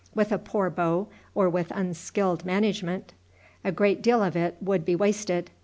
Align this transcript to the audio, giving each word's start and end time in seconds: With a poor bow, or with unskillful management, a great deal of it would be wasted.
With 0.15 0.31
a 0.31 0.39
poor 0.39 0.71
bow, 0.71 1.09
or 1.35 1.47
with 1.47 1.69
unskillful 1.69 2.47
management, 2.47 3.13
a 3.63 3.71
great 3.71 4.01
deal 4.01 4.23
of 4.23 4.35
it 4.35 4.57
would 4.59 4.83
be 4.83 4.95
wasted. 4.95 5.51